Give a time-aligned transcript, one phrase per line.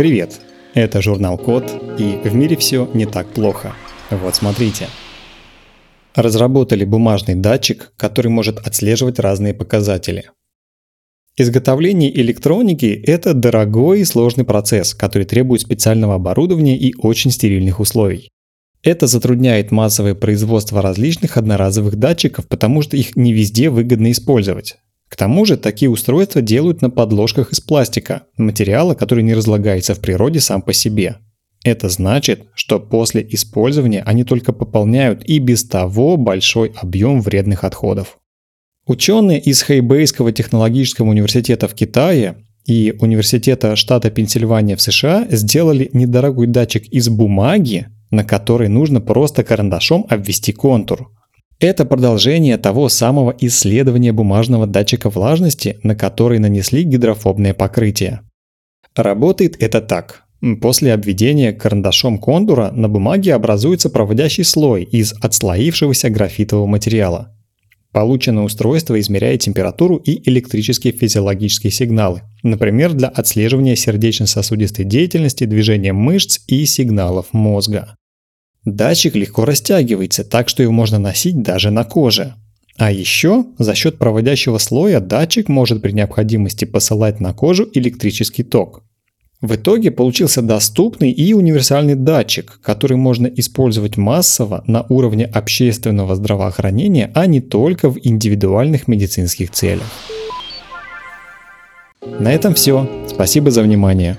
[0.00, 0.40] Привет!
[0.72, 3.74] Это журнал Код, и в мире все не так плохо.
[4.10, 4.86] Вот смотрите.
[6.14, 10.30] Разработали бумажный датчик, который может отслеживать разные показатели.
[11.36, 18.30] Изготовление электроники– это дорогой и сложный процесс, который требует специального оборудования и очень стерильных условий.
[18.82, 24.78] Это затрудняет массовое производство различных одноразовых датчиков, потому что их не везде выгодно использовать.
[25.10, 30.00] К тому же такие устройства делают на подложках из пластика, материала, который не разлагается в
[30.00, 31.16] природе сам по себе.
[31.64, 38.18] Это значит, что после использования они только пополняют и без того большой объем вредных отходов.
[38.86, 46.46] Ученые из Хейбейского технологического университета в Китае и Университета штата Пенсильвания в США сделали недорогой
[46.46, 51.10] датчик из бумаги, на который нужно просто карандашом обвести контур–
[51.60, 58.20] это продолжение того самого исследования бумажного датчика влажности, на который нанесли гидрофобное покрытие.
[58.96, 60.24] Работает это так.
[60.62, 67.36] После обведения карандашом контура на бумаге образуется проводящий слой из отслоившегося графитового материала.
[67.92, 76.38] Полученное устройство измеряет температуру и электрические физиологические сигналы, например, для отслеживания сердечно-сосудистой деятельности, движения мышц
[76.46, 77.96] и сигналов мозга.
[78.64, 82.34] Датчик легко растягивается, так что его можно носить даже на коже.
[82.76, 88.82] А еще за счет проводящего слоя датчик может при необходимости посылать на кожу электрический ток.
[89.40, 97.10] В итоге получился доступный и универсальный датчик, который можно использовать массово на уровне общественного здравоохранения,
[97.14, 99.86] а не только в индивидуальных медицинских целях.
[102.02, 102.88] На этом все.
[103.08, 104.18] Спасибо за внимание.